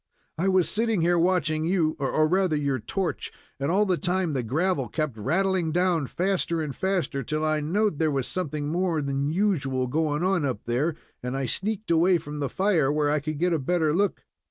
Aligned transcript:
"I 0.35 0.47
was 0.47 0.67
sitting 0.67 1.01
here 1.01 1.19
watching 1.19 1.63
you, 1.63 1.95
or 1.99 2.27
rather 2.27 2.55
your 2.55 2.79
torch, 2.79 3.31
and 3.59 3.69
all 3.69 3.85
the 3.85 3.97
time 3.99 4.33
the 4.33 4.41
gravel 4.41 4.89
kept 4.89 5.15
rattling 5.15 5.71
down 5.71 6.07
faster 6.07 6.59
and 6.59 6.75
faster, 6.75 7.21
till 7.21 7.45
I 7.45 7.59
knowed 7.59 7.99
there 7.99 8.09
was 8.09 8.25
something 8.25 8.67
more 8.69 9.03
than 9.03 9.29
usual 9.29 9.85
going 9.85 10.23
on 10.23 10.43
up 10.43 10.63
there, 10.65 10.95
and 11.21 11.37
I 11.37 11.45
sneaked 11.45 11.91
away 11.91 12.17
from 12.17 12.39
the 12.39 12.49
fire, 12.49 12.91
where 12.91 13.11
I 13.11 13.19
could 13.19 13.37
get 13.37 13.53
a 13.53 13.59
better 13.59 13.93
look. 13.93 14.23